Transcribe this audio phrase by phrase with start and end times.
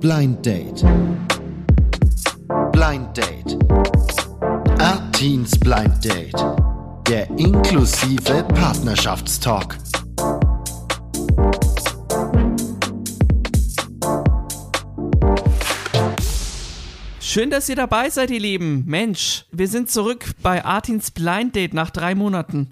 [0.00, 0.82] Blind Date.
[2.72, 3.58] Blind Date.
[4.78, 6.32] Artins Blind Date.
[7.06, 9.76] Der inklusive Partnerschaftstalk.
[17.20, 18.84] Schön, dass ihr dabei seid, ihr Lieben.
[18.86, 22.70] Mensch, wir sind zurück bei Artins Blind Date nach drei Monaten.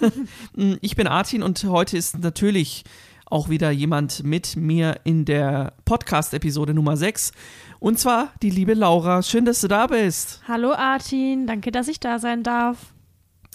[0.82, 2.84] ich bin Artin und heute ist natürlich
[3.32, 7.32] auch wieder jemand mit mir in der Podcast-Episode Nummer 6.
[7.80, 9.22] Und zwar die liebe Laura.
[9.22, 10.42] Schön, dass du da bist.
[10.46, 12.76] Hallo Artin, danke, dass ich da sein darf.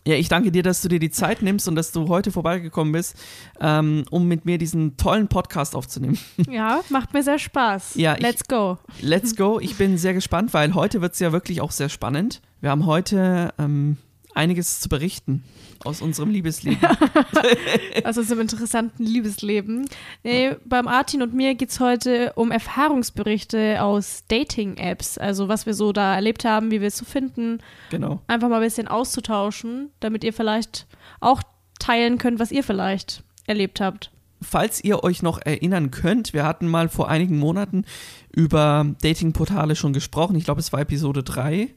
[0.08, 2.94] Ja, ich danke dir, dass du dir die Zeit nimmst und dass du heute vorbeigekommen
[2.94, 3.16] bist,
[3.60, 6.18] ähm, um mit mir diesen tollen Podcast aufzunehmen.
[6.50, 7.96] Ja, macht mir sehr Spaß.
[7.96, 8.78] Ja, ich- Let's go.
[9.02, 9.60] Let's go.
[9.60, 12.42] Ich bin sehr gespannt, weil heute wird es ja wirklich auch sehr spannend.
[12.62, 13.98] Wir haben heute ähm,
[14.38, 15.44] einiges zu berichten
[15.84, 16.80] aus unserem Liebesleben.
[18.04, 19.88] Aus unserem interessanten Liebesleben.
[20.24, 25.18] Nee, beim Artin und mir geht es heute um Erfahrungsberichte aus Dating-Apps.
[25.18, 27.60] Also was wir so da erlebt haben, wie wir es so finden.
[27.90, 28.22] Genau.
[28.28, 30.88] Einfach mal ein bisschen auszutauschen, damit ihr vielleicht
[31.20, 31.44] auch
[31.80, 34.12] teilen könnt, was ihr vielleicht erlebt habt.
[34.42, 37.86] Falls ihr euch noch erinnern könnt, wir hatten mal vor einigen Monaten
[38.32, 40.36] über Datingportale schon gesprochen.
[40.36, 41.70] Ich glaube, es war Episode 3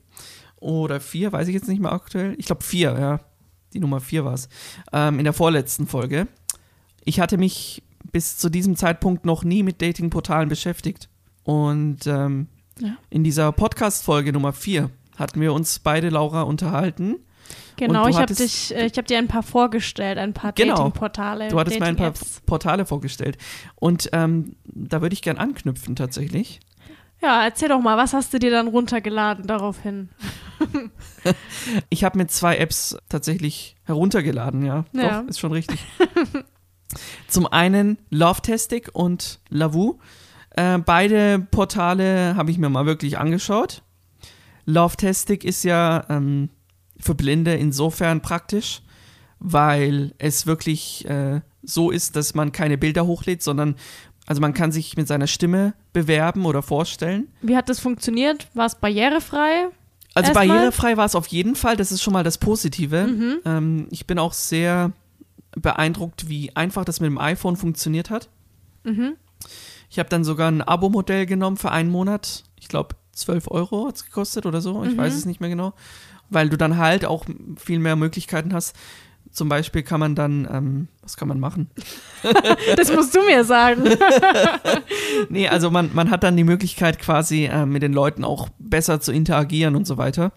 [0.60, 2.34] oder 4, weiß ich jetzt nicht mehr aktuell.
[2.38, 3.20] Ich glaube 4, ja.
[3.72, 4.48] Die Nummer 4 war es.
[4.92, 6.26] Ähm, in der vorletzten Folge.
[7.04, 11.08] Ich hatte mich bis zu diesem Zeitpunkt noch nie mit Datingportalen beschäftigt.
[11.44, 12.96] Und ähm, Ja.
[13.10, 17.16] in dieser Podcast-Folge Nummer 4 hatten wir uns beide, Laura, unterhalten.
[17.76, 20.76] Genau, ich habe dich, äh, ich habe dir ein paar vorgestellt, ein paar Genau.
[20.76, 21.48] Dating-Portale.
[21.48, 22.12] Du hattest mir ein paar.
[22.46, 23.38] Portale vorgestellt.
[23.76, 26.60] Und ähm, da würde ich gern anknüpfen tatsächlich.
[27.22, 30.08] Ja, erzähl doch mal, was hast du dir dann runtergeladen daraufhin?
[31.90, 34.84] Ich habe mir zwei Apps tatsächlich heruntergeladen, ja.
[34.92, 35.20] Ja.
[35.20, 35.78] Doch, ist schon richtig.
[37.28, 39.98] Zum einen Lovetastic und Lavu.
[40.50, 43.82] Äh, beide Portale habe ich mir mal wirklich angeschaut.
[44.64, 46.50] Lovetastic ist ja ähm,
[46.98, 48.82] für Blinde insofern praktisch,
[49.38, 53.76] weil es wirklich äh, so ist, dass man keine Bilder hochlädt, sondern
[54.30, 57.26] also man kann sich mit seiner Stimme bewerben oder vorstellen.
[57.42, 58.46] Wie hat das funktioniert?
[58.54, 59.66] War es barrierefrei?
[60.14, 63.40] Also Erstmal- barrierefrei war es auf jeden Fall, das ist schon mal das Positive.
[63.44, 64.92] Ähm, ich bin auch sehr
[65.60, 68.28] beeindruckt, wie einfach das mit dem iPhone funktioniert hat.
[68.84, 69.16] Mhm.
[69.90, 72.44] Ich habe dann sogar ein Abo-Modell genommen für einen Monat.
[72.60, 74.84] Ich glaube, 12 Euro hat es gekostet oder so.
[74.84, 75.72] Ich weiß es nicht mehr genau.
[76.28, 77.24] Weil du dann halt auch
[77.56, 78.76] viel mehr Möglichkeiten hast.
[79.32, 81.70] Zum Beispiel kann man dann, ähm, was kann man machen?
[82.76, 83.84] Das musst du mir sagen.
[85.28, 89.00] Nee, also man, man hat dann die Möglichkeit quasi äh, mit den Leuten auch besser
[89.00, 90.32] zu interagieren und so weiter.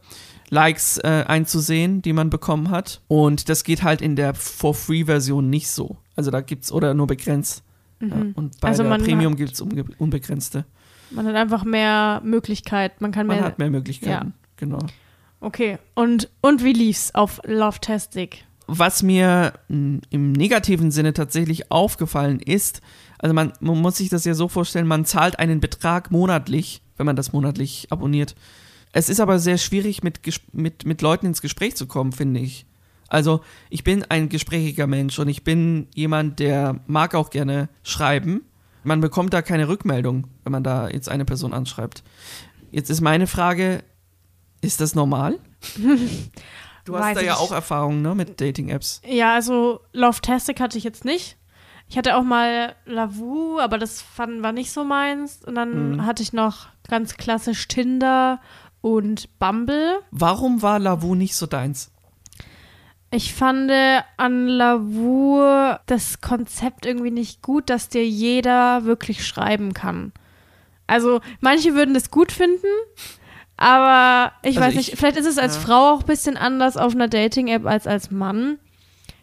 [0.50, 3.02] Likes äh, einzusehen, die man bekommen hat.
[3.08, 5.98] Und das geht halt in der For-Free-Version nicht so.
[6.16, 7.64] Also da gibt's oder nur begrenzt.
[8.02, 10.66] Ja, und bei Also der man Premium gibt's unge- unbegrenzte.
[11.12, 13.00] Man hat einfach mehr Möglichkeit.
[13.02, 13.46] Man kann Man mehr.
[13.46, 14.34] hat mehr Möglichkeiten.
[14.58, 14.80] Genau.
[15.40, 15.78] Okay.
[15.96, 18.46] Und, und wie lief's auf Lovetastic?
[18.68, 22.82] Was mir mh, im negativen Sinne tatsächlich aufgefallen ist,
[23.20, 27.06] also man, man muss sich das ja so vorstellen, man zahlt einen Betrag monatlich, wenn
[27.06, 28.36] man das monatlich abonniert.
[28.92, 30.20] Es ist aber sehr schwierig, mit,
[30.54, 32.66] mit, mit Leuten ins Gespräch zu kommen, finde ich.
[33.08, 38.42] Also ich bin ein gesprächiger Mensch und ich bin jemand, der mag auch gerne schreiben.
[38.84, 42.04] Man bekommt da keine Rückmeldung, wenn man da jetzt eine Person anschreibt.
[42.72, 43.84] Jetzt ist meine Frage,
[44.62, 45.40] ist das normal?
[46.86, 47.40] Du hast da ja ich.
[47.40, 49.02] auch Erfahrungen ne, mit Dating-Apps.
[49.06, 51.38] Ja, also Lovetastic hatte ich jetzt nicht.
[51.90, 55.42] Ich hatte auch mal Lavu, aber das fand, war nicht so meins.
[55.46, 56.06] Und dann Mhm.
[56.06, 58.40] hatte ich noch ganz klassisch Tinder
[58.82, 60.00] und Bumble.
[60.12, 61.92] Warum war Lavu nicht so deins?
[63.12, 63.72] Ich fand
[64.18, 65.40] an Lavu
[65.86, 70.12] das Konzept irgendwie nicht gut, dass dir jeder wirklich schreiben kann.
[70.88, 72.66] Also manche würden das gut finden,
[73.64, 75.62] aber ich Also weiß ich- nicht, vielleicht ist es als ja.
[75.62, 78.60] Frau auch ein bisschen anders auf einer Dating-App als als Mann.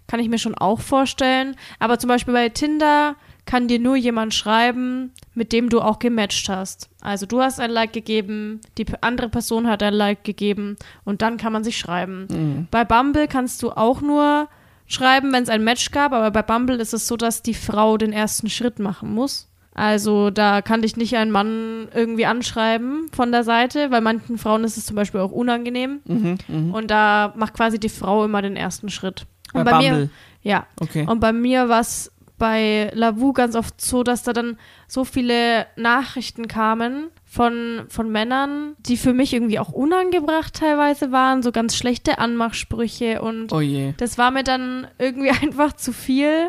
[0.06, 1.54] Kann ich mir schon auch vorstellen.
[1.78, 3.14] Aber zum Beispiel bei Tinder
[3.46, 6.88] kann dir nur jemand schreiben, mit dem du auch gematcht hast.
[7.00, 11.36] Also du hast ein Like gegeben, die andere Person hat ein Like gegeben und dann
[11.36, 12.26] kann man sich schreiben.
[12.30, 12.68] Mhm.
[12.70, 14.48] Bei Bumble kannst du auch nur
[14.86, 17.96] schreiben, wenn es ein Match gab, aber bei Bumble ist es so, dass die Frau
[17.96, 19.48] den ersten Schritt machen muss.
[19.72, 24.64] Also da kann dich nicht ein Mann irgendwie anschreiben von der Seite, weil manchen Frauen
[24.64, 26.00] ist es zum Beispiel auch unangenehm.
[26.04, 26.74] Mhm, mhm.
[26.74, 29.26] Und da macht quasi die Frau immer den ersten Schritt.
[29.52, 29.98] Und Bei bei Bumble.
[29.98, 30.10] mir,
[30.42, 30.66] ja.
[30.80, 31.06] Okay.
[31.08, 34.58] Und bei mir war es bei Lavu ganz oft so, dass da dann
[34.88, 41.44] so viele Nachrichten kamen von, von Männern, die für mich irgendwie auch unangebracht teilweise waren,
[41.44, 43.60] so ganz schlechte Anmachsprüche und Oh
[43.98, 46.48] das war mir dann irgendwie einfach zu viel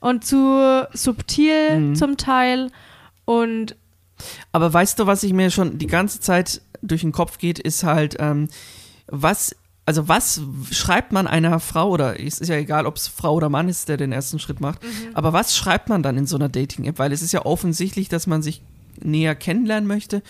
[0.00, 1.94] und zu subtil Mhm.
[1.94, 2.72] zum Teil.
[3.24, 3.76] Und
[4.50, 7.84] Aber weißt du, was ich mir schon die ganze Zeit durch den Kopf geht, ist
[7.84, 8.48] halt, ähm,
[9.06, 10.40] was, also was
[10.72, 13.88] schreibt man einer Frau, oder es ist ja egal, ob es Frau oder Mann ist,
[13.88, 14.80] der den ersten Schritt macht,
[15.14, 16.98] aber was schreibt man dann in so einer Dating-App?
[16.98, 18.60] Weil es ist ja offensichtlich, dass man sich
[19.02, 20.22] näher kennenlernen möchte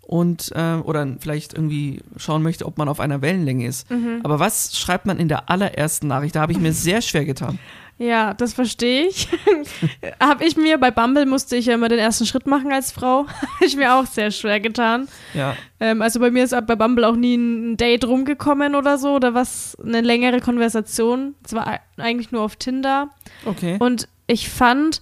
[0.00, 3.86] und äh, oder vielleicht irgendwie schauen möchte, ob man auf einer Wellenlänge ist.
[4.22, 6.34] Aber was schreibt man in der allerersten Nachricht?
[6.34, 7.58] Da habe ich mir sehr schwer getan.
[8.02, 9.28] Ja, das verstehe ich.
[10.20, 13.26] Habe ich mir bei Bumble musste ich ja immer den ersten Schritt machen als Frau.
[13.54, 15.06] Habe ich mir auch sehr schwer getan.
[15.34, 15.56] Ja.
[15.78, 19.34] Ähm, also bei mir ist bei Bumble auch nie ein Date rumgekommen oder so oder
[19.34, 21.36] was, eine längere Konversation.
[21.44, 23.10] Es war eigentlich nur auf Tinder.
[23.44, 23.76] Okay.
[23.78, 25.00] Und ich fand,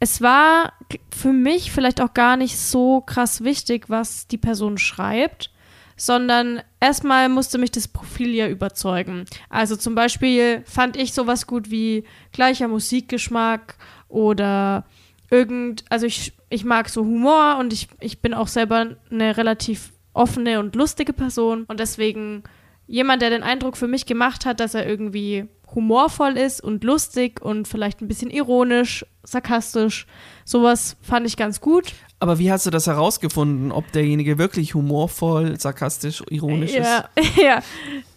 [0.00, 0.72] es war
[1.10, 5.50] für mich vielleicht auch gar nicht so krass wichtig, was die Person schreibt,
[5.96, 9.24] sondern erstmal musste mich das Profil ja überzeugen.
[9.50, 13.76] Also zum Beispiel fand ich sowas gut wie gleicher Musikgeschmack
[14.08, 14.86] oder
[15.30, 19.92] irgend, also ich, ich mag so Humor und ich, ich bin auch selber eine relativ
[20.12, 22.44] offene und lustige Person und deswegen
[22.86, 27.40] jemand, der den Eindruck für mich gemacht hat, dass er irgendwie humorvoll ist und lustig
[27.42, 30.06] und vielleicht ein bisschen ironisch, sarkastisch,
[30.44, 31.92] sowas fand ich ganz gut.
[32.20, 36.86] Aber wie hast du das herausgefunden, ob derjenige wirklich humorvoll, sarkastisch, ironisch ist?
[36.86, 37.08] Ja,
[37.42, 37.62] ja.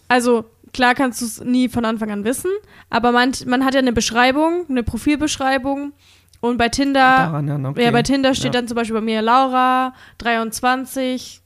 [0.07, 2.51] Also klar kannst du es nie von Anfang an wissen,
[2.89, 5.93] aber man, man hat ja eine Beschreibung, eine Profilbeschreibung
[6.39, 7.83] und bei Tinder, Daran, ja, okay.
[7.83, 8.61] ja, bei Tinder steht Ja.
[8.61, 11.41] dann zum Beispiel bei mir Laura, 23,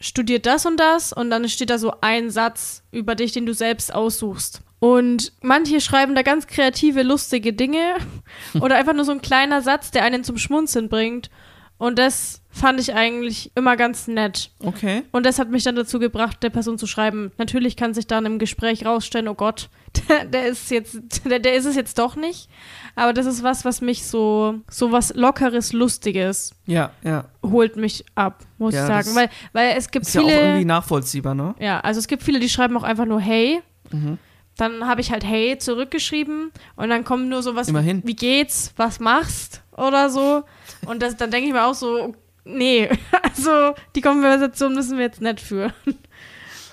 [0.00, 3.54] studiert das und das und dann steht da so ein Satz über dich, den du
[3.54, 4.62] selbst aussuchst.
[4.80, 7.96] Und manche schreiben da ganz kreative, lustige Dinge
[8.60, 11.30] oder einfach nur so ein kleiner Satz, der einen zum Schmunzeln bringt.
[11.78, 14.50] Und das fand ich eigentlich immer ganz nett.
[14.64, 15.04] Okay.
[15.12, 17.30] Und das hat mich dann dazu gebracht, der Person zu schreiben.
[17.38, 19.68] Natürlich kann sich dann im Gespräch rausstellen, oh Gott,
[20.08, 22.48] der, der ist jetzt, der, der ist es jetzt doch nicht.
[22.96, 27.26] Aber das ist was, was mich so, so was Lockeres, Lustiges Ja, ja.
[27.44, 29.16] holt mich ab, muss Ja, ich sagen.
[29.16, 30.40] Weil, weil es gibt Ist ja auch viele.
[30.40, 31.54] irgendwie nachvollziehbar, ne?
[31.60, 33.60] Ja, also es gibt viele, die schreiben auch einfach nur Hey.
[33.90, 34.18] Mhm.
[34.58, 38.02] Dann habe ich halt Hey zurückgeschrieben und dann kommt nur sowas Immerhin.
[38.04, 40.42] wie geht's, was machst oder so.
[40.86, 42.14] Und das, dann denke ich mir auch so,
[42.44, 42.90] nee,
[43.22, 45.72] also die Konversation müssen wir jetzt nicht führen.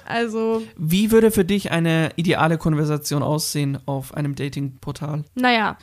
[0.08, 5.24] Also, Wie würde für dich eine ideale Konversation aussehen auf einem Datingportal?
[5.34, 5.78] naja,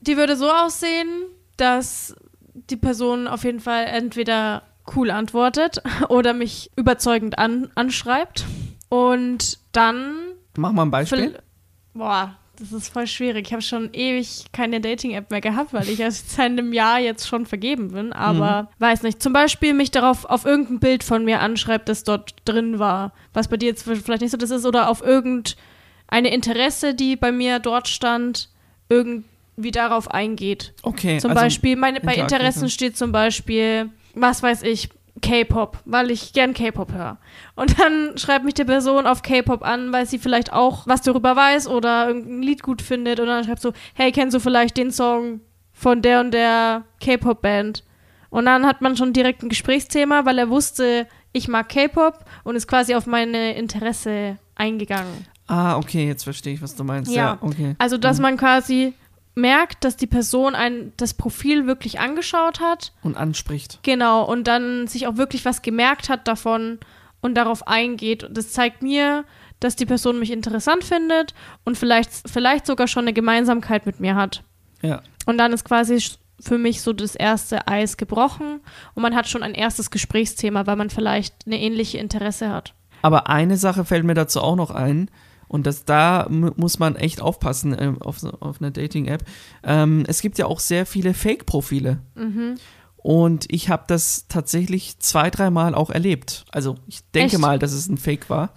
[0.00, 1.08] die würde so aussehen,
[1.56, 2.14] dass
[2.54, 4.62] die Person auf jeden Fall entweder
[4.94, 8.44] cool antwortet oder mich überzeugend an, anschreibt.
[8.88, 10.25] Und dann
[10.56, 11.28] Mach mal ein Beispiel.
[11.28, 11.38] Verl-
[11.94, 13.46] Boah, das ist voll schwierig.
[13.46, 17.26] Ich habe schon ewig keine Dating-App mehr gehabt, weil ich erst seit einem Jahr jetzt
[17.26, 18.12] schon vergeben bin.
[18.12, 19.22] Aber weiß nicht.
[19.22, 23.12] Zum Beispiel mich darauf auf irgendein Bild von mir anschreibt, das dort drin war.
[23.32, 24.66] Was bei dir jetzt vielleicht nicht so das ist.
[24.66, 25.56] Oder auf irgendeine
[26.32, 28.48] Interesse, die bei mir dort stand,
[28.88, 30.72] irgendwie darauf eingeht.
[30.82, 31.18] Okay.
[31.18, 34.88] Zum also, Beispiel, meine, bei Interessen steht zum Beispiel, was weiß ich,
[35.22, 37.18] K-Pop, weil ich gern K-Pop höre.
[37.54, 41.34] Und dann schreibt mich die Person auf K-Pop an, weil sie vielleicht auch was darüber
[41.36, 43.18] weiß oder irgendein Lied gut findet.
[43.20, 45.40] Und dann schreibt so, hey, kennst du vielleicht den Song
[45.72, 47.82] von der und der K-Pop-Band?
[48.30, 52.56] Und dann hat man schon direkt ein Gesprächsthema, weil er wusste, ich mag K-Pop und
[52.56, 55.26] ist quasi auf meine Interesse eingegangen.
[55.48, 57.10] Ah, okay, jetzt verstehe ich, was du meinst.
[57.14, 57.38] Ja, Ja.
[57.40, 57.74] okay.
[57.78, 58.22] Also, dass Mhm.
[58.22, 58.94] man quasi
[59.36, 63.78] merkt, dass die Person ein, das Profil wirklich angeschaut hat Und anspricht.
[63.82, 66.78] Genau, und dann sich auch wirklich was gemerkt hat davon
[67.20, 68.24] und darauf eingeht.
[68.24, 69.24] Und das zeigt mir,
[69.60, 74.16] dass die Person mich interessant findet und vielleicht, vielleicht sogar schon eine Gemeinsamkeit mit mir
[74.16, 74.42] hat.
[74.82, 75.02] Ja.
[75.26, 76.02] Und dann ist quasi
[76.40, 78.60] für mich so das erste Eis gebrochen
[78.94, 82.74] und man hat schon ein erstes Gesprächsthema, weil man vielleicht eine ähnliche Interesse hat.
[83.02, 85.10] Aber eine Sache fällt mir dazu auch noch ein.
[85.48, 89.24] Und das, da muss man echt aufpassen äh, auf, so- auf einer Dating-App.
[89.62, 92.00] Ähm, es gibt ja auch sehr viele Fake-Profile.
[92.96, 96.44] Und ich habe das tatsächlich zwei, dreimal auch erlebt.
[96.50, 97.40] Also ich denke Echt?
[97.40, 98.52] mal, dass es ein Fake war.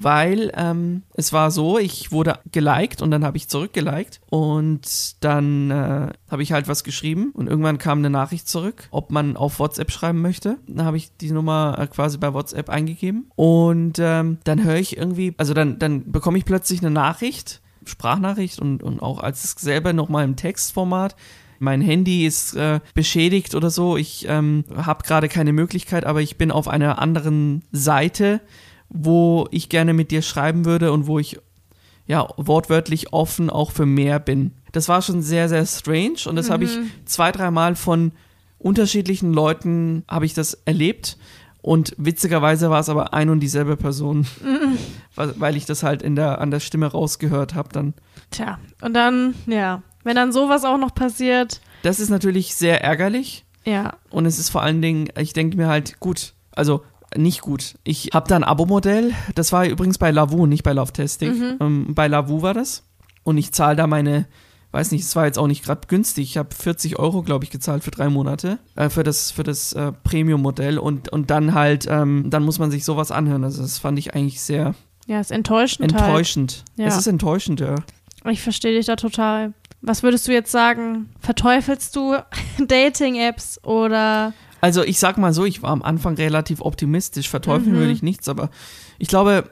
[0.00, 5.72] Weil ähm, es war so, ich wurde geliked und dann habe ich zurückgeliked und dann
[5.72, 9.58] äh, habe ich halt was geschrieben und irgendwann kam eine Nachricht zurück, ob man auf
[9.58, 10.58] WhatsApp schreiben möchte.
[10.68, 14.96] Dann habe ich die Nummer äh, quasi bei WhatsApp eingegeben und ähm, dann höre ich
[14.96, 19.92] irgendwie, also dann, dann bekomme ich plötzlich eine Nachricht, Sprachnachricht und, und auch als selber
[19.92, 21.16] nochmal im Textformat.
[21.58, 23.96] Mein Handy ist äh, beschädigt oder so.
[23.96, 28.40] Ich ähm, habe gerade keine Möglichkeit, aber ich bin auf einer anderen Seite,
[28.88, 31.38] wo ich gerne mit dir schreiben würde und wo ich
[32.06, 34.52] ja wortwörtlich offen auch für mehr bin.
[34.72, 36.70] Das war schon sehr, sehr strange und das habe ich
[37.04, 38.12] zwei, dreimal von
[38.58, 41.18] unterschiedlichen Leuten habe ich das erlebt.
[41.60, 44.26] Und witzigerweise war es aber ein und dieselbe Person,
[45.16, 47.94] weil weil ich das halt in der, an der Stimme rausgehört habe dann.
[48.30, 53.44] Tja, und dann, ja, wenn dann sowas auch noch passiert, Das ist natürlich sehr ärgerlich.
[53.64, 53.94] Ja.
[54.10, 56.82] Und es ist vor allen Dingen, ich denke mir halt, gut, also
[57.16, 57.74] nicht gut.
[57.84, 61.56] Ich habe da ein Abo-Modell, das war übrigens bei Lavu, nicht bei Love Testing.
[61.60, 62.84] Ähm, bei Lavu war das.
[63.24, 64.26] Und ich zahle da meine,
[64.72, 66.30] weiß nicht, es war jetzt auch nicht gerade günstig.
[66.30, 69.72] Ich habe 40 Euro, glaube ich, gezahlt für drei Monate, äh, für das, für das
[69.72, 70.78] äh, Premium-Modell.
[70.78, 73.44] Und, und dann halt, ähm, dann muss man sich sowas anhören.
[73.44, 74.74] Also das fand ich eigentlich sehr
[75.06, 75.92] Ja, ist enttäuschend.
[75.94, 76.02] Halt.
[76.02, 76.64] enttäuschend.
[76.76, 76.86] Ja.
[76.86, 77.76] Es ist enttäuschend, ja.
[78.30, 79.54] Ich verstehe dich da total.
[79.80, 81.08] Was würdest du jetzt sagen?
[81.20, 82.16] Verteufelst du
[82.58, 87.28] Dating-Apps oder Also ich sag mal so, ich war am Anfang relativ optimistisch.
[87.28, 87.78] Verteufeln Mhm.
[87.78, 88.50] würde ich nichts, aber
[88.98, 89.48] ich glaube,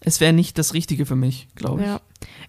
[0.00, 1.86] es wäre nicht das Richtige für mich, glaube ich.
[1.86, 2.00] Ja.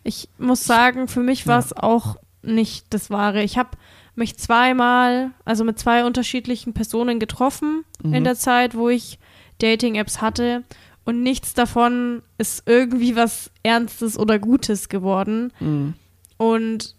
[0.03, 3.43] Ich muss sagen, für mich war es auch nicht das Wahre.
[3.43, 3.71] Ich habe
[4.15, 8.13] mich zweimal, also mit zwei unterschiedlichen Personen getroffen Mhm.
[8.13, 9.19] in der Zeit, wo ich
[9.59, 10.63] Dating-Apps hatte.
[11.03, 15.51] Und nichts davon ist irgendwie was Ernstes oder Gutes geworden.
[15.59, 15.93] Mhm.
[16.37, 16.95] Und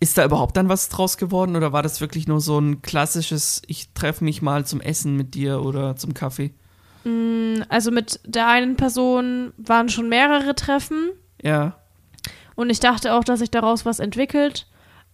[0.00, 3.60] Ist da überhaupt dann was draus geworden oder war das wirklich nur so ein klassisches,
[3.66, 6.52] ich treffe mich mal zum Essen mit dir oder zum Kaffee?
[7.04, 11.10] mh, also mit der einen Person waren schon mehrere Treffen.
[11.42, 11.76] Ja.
[12.56, 14.66] Und ich dachte auch, dass sich daraus was entwickelt.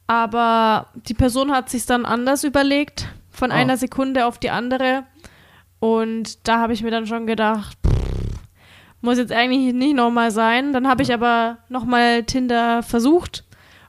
[0.08, 3.54] Aber die Person hat sich dann anders überlegt, von Oh.
[3.54, 5.02] einer Sekunde auf die andere.
[5.80, 8.38] Und da habe ich mir dann schon gedacht, pff,
[9.00, 10.72] muss jetzt eigentlich nicht nochmal sein.
[10.72, 13.44] Dann habe ich aber nochmal Tinder versucht.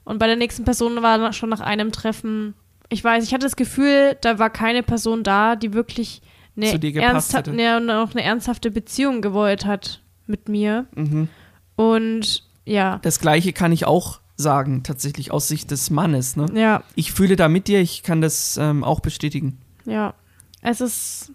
[0.08, 2.54] Und bei der nächsten Person war schon nach einem Treffen,
[2.88, 6.22] ich weiß, ich hatte das Gefühl, da war keine Person da, die wirklich
[6.56, 7.52] eine, Zu dir gepasst ernstha- hätte.
[7.52, 10.86] ne, noch eine ernsthafte Beziehung gewollt hat mit mir.
[10.94, 11.28] Mhm.
[11.76, 16.36] Und ja, Das gleiche kann ich auch sagen, tatsächlich aus Sicht des Mannes.
[16.36, 16.46] Ne?
[16.54, 19.58] ja, Ich fühle da mit dir, ich kann das ähm, auch bestätigen.
[19.84, 20.14] Ja,
[20.62, 21.32] es ist,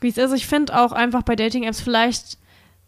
[0.00, 0.32] wie es ist.
[0.34, 2.38] Ich finde auch einfach bei Dating-Apps vielleicht,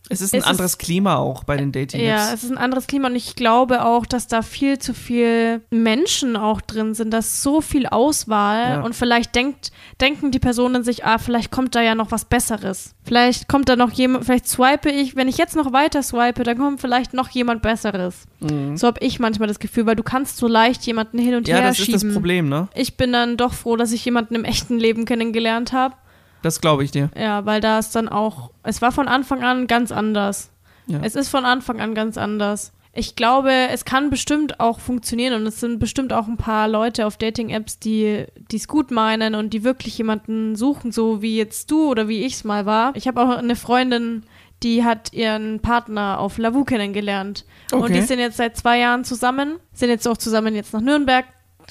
[0.09, 2.33] Es ist ein Es ist- anderes Klima auch bei den ja, Dating-Apps.
[2.35, 6.37] es ist ein anderes Klima und ich glaube auch, dass da viel zu viel Menschen
[6.37, 8.81] auch drin sind, da ist so viel Auswahl Ja.
[8.83, 12.95] und vielleicht denkt, denken die Personen sich, ah, vielleicht kommt da ja noch was Besseres.
[13.05, 16.59] Vielleicht kommt da noch jemand, vielleicht swipe ich, wenn ich jetzt noch weiter swipe, dann
[16.59, 18.25] kommt vielleicht noch jemand Besseres.
[18.41, 18.77] Mhm.
[18.77, 21.57] So habe ich manchmal das Gefühl, weil du kannst so leicht jemanden hin und Ja,
[21.59, 21.95] her das schieben.
[21.95, 22.69] ist das Problem, ne?
[22.75, 25.95] Ich bin dann doch froh, dass ich jemanden im echten Leben kennengelernt habe.
[26.43, 27.11] Das glaube ich dir.
[27.17, 30.51] Ja, weil da ist dann auch, es war von Anfang an ganz anders.
[30.87, 31.01] Ja.
[31.03, 32.73] Es ist von Anfang an ganz anders.
[32.95, 37.07] Ich glaube, es kann bestimmt auch funktionieren und es sind bestimmt auch ein paar Leute
[37.07, 41.89] auf Dating-Apps, die es gut meinen und die wirklich jemanden suchen, so wie jetzt du
[41.89, 42.95] oder wie ich es mal war.
[42.95, 44.25] Ich habe auch eine Freundin,
[44.63, 47.47] die hat ihren Partner auf Lavu kennengelernt.
[47.73, 47.95] Und Okay.
[47.95, 51.25] die sind jetzt seit zwei Jahren zusammen, sind jetzt auch zusammen jetzt nach Nürnberg,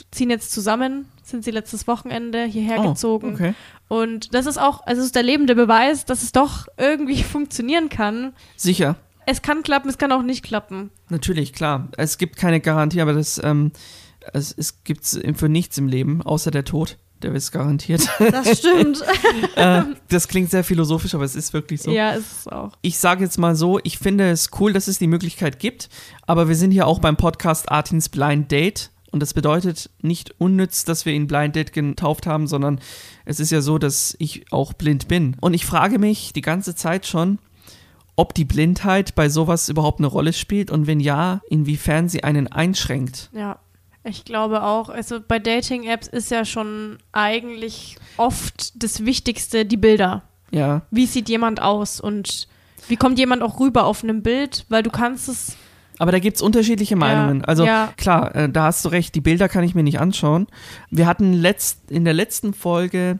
[0.09, 3.33] ziehen jetzt zusammen, sind sie letztes Wochenende hierher Oh, gezogen.
[3.33, 3.53] okay.
[3.87, 7.89] Und das ist auch, also es ist der lebende Beweis, dass es doch irgendwie funktionieren
[7.89, 8.33] kann.
[8.55, 8.95] Sicher.
[9.25, 10.91] Es kann klappen, es kann auch nicht klappen.
[11.09, 11.89] Natürlich, klar.
[11.97, 13.71] Es gibt keine Garantie, aber das, ähm,
[14.33, 16.97] es, es gibt für nichts im Leben, außer der Tod.
[17.21, 18.01] Der ist garantiert.
[18.17, 19.03] Das stimmt.
[19.55, 21.91] äh, das klingt sehr philosophisch, aber es ist wirklich so.
[21.91, 22.71] Ja, ist es auch.
[22.81, 25.89] Ich sage jetzt mal so, ich finde es cool, dass es die Möglichkeit gibt,
[26.25, 28.89] aber wir sind hier auch beim Podcast Artins Blind Date.
[29.11, 32.79] Und das bedeutet nicht unnütz, dass wir ihn Blind Date getauft haben, sondern
[33.25, 35.35] es ist ja so, dass ich auch blind bin.
[35.41, 37.39] Und ich frage mich die ganze Zeit schon,
[38.15, 42.47] ob die Blindheit bei sowas überhaupt eine Rolle spielt und wenn ja, inwiefern sie einen
[42.47, 43.29] einschränkt.
[43.33, 43.59] Ja.
[44.03, 50.23] Ich glaube auch, also bei Dating-Apps ist ja schon eigentlich oft das Wichtigste die Bilder.
[50.49, 52.47] Ja, Wie sieht jemand aus und
[52.87, 55.55] wie kommt jemand auch rüber auf einem Bild, weil du kannst es,
[56.01, 57.45] aber da gibt es unterschiedliche Meinungen.
[57.45, 57.93] also ja.
[57.95, 60.47] klar, äh, da hast du recht, die Bilder kann ich mir nicht anschauen.
[60.89, 63.19] Wir hatten letzt, in der letzten Folge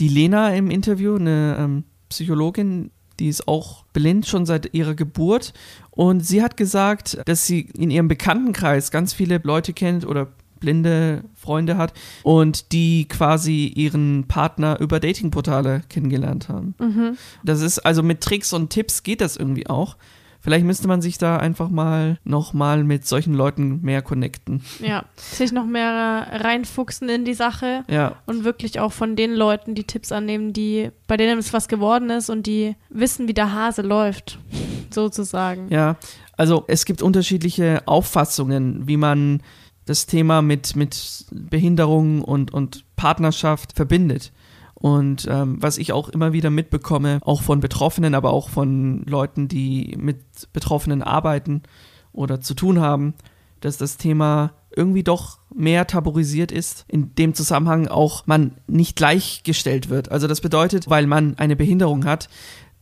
[0.00, 5.52] die Lena im Interview, eine ähm, Psychologin, die ist auch blind schon seit ihrer Geburt.
[5.92, 11.22] Und sie hat gesagt, dass sie in ihrem Bekanntenkreis ganz viele Leute kennt oder blinde
[11.34, 11.92] Freunde hat
[12.24, 16.74] und die quasi ihren Partner über Datingportale kennengelernt haben.
[16.80, 17.18] mhm.
[17.44, 19.96] Das ist also mit Tricks und Tipps geht das irgendwie auch.
[20.44, 24.62] Vielleicht müsste man sich da einfach mal nochmal mit solchen Leuten mehr connecten.
[24.80, 27.82] ja, sich noch mehr reinfuchsen in die Sache.
[27.88, 31.66] Ja, und wirklich auch von den Leuten die Tipps annehmen, die bei denen es was
[31.66, 34.38] geworden ist und die wissen, wie der Hase läuft,
[34.90, 35.68] sozusagen.
[35.70, 35.96] ja.
[36.36, 39.40] Also es gibt unterschiedliche Auffassungen, wie man
[39.86, 44.32] das Thema mit, mit Behinderung und, und Partnerschaft verbindet.
[44.84, 49.48] Und ähm, was ich auch immer wieder mitbekomme, auch von Betroffenen, aber auch von Leuten,
[49.48, 50.18] die mit
[50.52, 51.62] Betroffenen arbeiten
[52.12, 53.14] oder zu tun haben,
[53.60, 59.88] dass das Thema irgendwie doch mehr tabuisiert ist, in dem Zusammenhang auch man nicht gleichgestellt
[59.88, 60.12] wird.
[60.12, 62.28] Also das bedeutet, weil man eine Behinderung hat,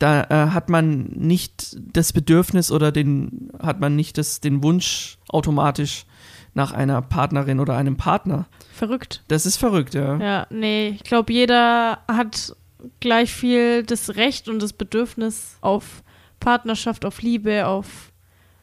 [0.01, 5.19] da äh, hat man nicht das Bedürfnis oder den hat man nicht das, den Wunsch
[5.29, 6.07] automatisch,
[6.55, 8.47] nach einer Partnerin oder einem Partner.
[8.73, 9.23] Verrückt.
[9.29, 10.17] Das ist verrückt, ja.
[10.19, 12.55] Ja, nee, ich glaube, jeder hat
[13.01, 16.03] gleich viel das Recht und das Bedürfnis auf
[16.41, 18.13] Partnerschaft, auf Liebe, auf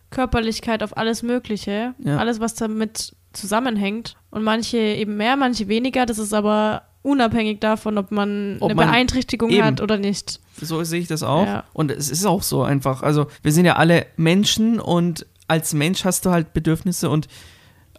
[0.10, 1.94] Körperlichkeit, auf alles Mögliche.
[2.00, 2.18] Ja.
[2.18, 4.16] Alles, was damit zusammenhängt.
[4.32, 6.06] Und manche eben mehr, manche weniger.
[6.06, 9.64] Das ist aber unabhängig davon, ob man Ob eine man- Beeinträchtigung eben.
[9.64, 10.40] hat oder nicht.
[10.62, 11.46] So sehe ich das auch.
[11.46, 11.64] Ja.
[11.74, 13.04] Und es ist auch so einfach.
[13.04, 17.28] Also wir sind ja alle Menschen und als Mensch hast du halt Bedürfnisse und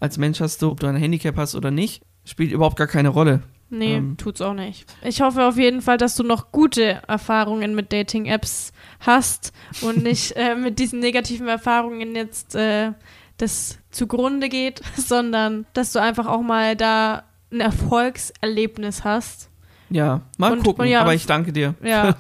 [0.01, 3.11] als Mensch hast du, ob du ein Handicap hast oder nicht, spielt überhaupt gar keine
[3.11, 3.43] Rolle.
[3.73, 4.17] Nee, Ähm.
[4.17, 4.93] tut's auch nicht.
[5.05, 9.53] Ich hoffe auf jeden Fall, dass du noch gute Erfahrungen mit Dating-Apps hast
[9.83, 12.93] und nicht äh, mit diesen negativen Erfahrungen jetzt äh,
[13.37, 19.49] das zugrunde geht, sondern dass du einfach auch mal da ein Erfolgserlebnis hast.
[19.93, 20.83] Ja, mal Und- gucken.
[20.85, 21.75] und ja, aber ich danke dir.
[21.83, 22.15] Ja.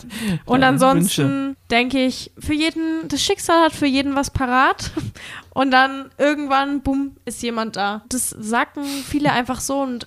[0.44, 4.90] Und ansonsten denke ich, für jeden, das Schicksal hat für jeden was parat.
[5.52, 8.04] Und dann irgendwann, bumm, ist jemand da.
[8.08, 10.06] Das sagen viele einfach so und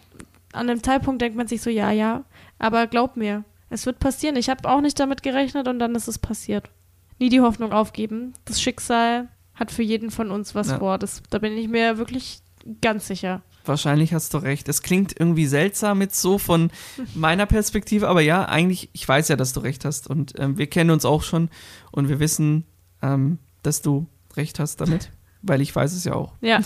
[0.54, 2.24] an dem Zeitpunkt denkt man sich so, ja, ja.
[2.60, 4.36] Aber glaub mir, es wird passieren.
[4.36, 6.70] Ich habe auch nicht damit gerechnet und dann ist es passiert.
[7.20, 8.34] Nie die Hoffnung aufgeben.
[8.46, 10.80] Das Schicksal hat für jeden von uns was Ja.
[10.80, 10.98] vor.
[10.98, 12.40] Das, da bin ich mir wirklich
[12.82, 13.42] ganz sicher.
[13.66, 14.68] Wahrscheinlich hast du recht.
[14.70, 16.72] Es klingt irgendwie seltsam jetzt so von
[17.16, 20.08] meiner Perspektive, aber ja, eigentlich, ich weiß ja, dass du recht hast.
[20.10, 21.50] Und ähm, wir kennen uns auch schon
[21.92, 22.66] und wir wissen,
[23.02, 25.12] ähm, dass du recht hast damit,
[25.44, 26.34] weil ich weiß es ja auch.
[26.42, 26.60] Ja.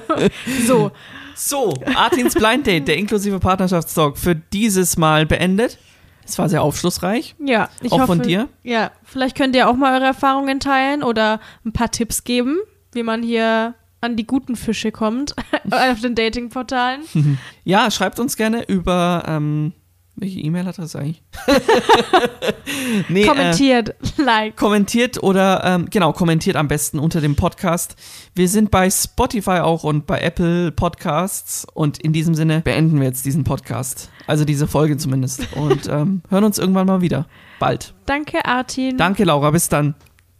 [0.66, 0.90] so,
[1.34, 5.78] So, Artins Blind Date, der inklusive Partnerschaftstalk, für dieses Mal beendet.
[6.24, 7.36] Es war sehr aufschlussreich.
[7.38, 7.68] ja.
[7.82, 8.48] Ich auch hoffe, von dir.
[8.64, 12.58] Ja, vielleicht könnt ihr auch mal eure Erfahrungen teilen oder ein paar Tipps geben,
[12.92, 15.34] wie man hier an die guten Fische kommt
[15.70, 17.02] auf den Datingportalen.
[17.64, 19.72] Ja, schreibt uns gerne über, ähm,
[20.16, 21.22] welche E-Mail-Adresse eigentlich?
[23.08, 24.56] nee, Äh, Kommentiert, like.
[24.56, 27.96] kommentiert oder, ähm, genau, kommentiert am besten unter dem Podcast.
[28.34, 33.06] Wir sind bei Spotify auch und bei Apple Podcasts und in diesem Sinne beenden wir
[33.06, 34.10] jetzt diesen Podcast.
[34.26, 35.46] Also diese Folge zumindest.
[35.54, 37.26] Und ähm, hören uns irgendwann mal wieder.
[37.58, 37.94] Bald.
[38.06, 38.96] Danke, Artin.
[38.98, 39.50] Danke, Laura.
[39.50, 39.94] Bis dann.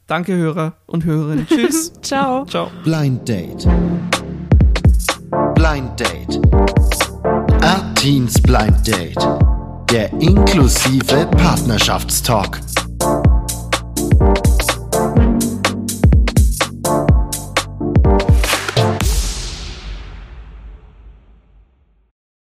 [0.07, 1.47] Danke, Hörer und Hörerinnen.
[1.49, 1.93] Tschüss.
[2.03, 2.45] Ciao.
[2.47, 2.71] Ciao.
[2.85, 3.67] Blind Date.
[5.55, 6.41] Blind Date.
[7.62, 9.56] Artins Blind Date
[9.90, 12.61] der inklusive Partnerschaftstalk.